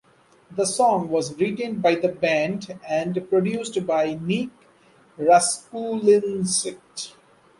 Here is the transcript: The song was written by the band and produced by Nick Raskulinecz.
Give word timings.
The 0.49 0.65
song 0.65 1.09
was 1.09 1.35
written 1.39 1.75
by 1.79 1.93
the 1.93 2.07
band 2.07 2.75
and 2.89 3.29
produced 3.29 3.85
by 3.85 4.15
Nick 4.19 4.49
Raskulinecz. 5.19 6.75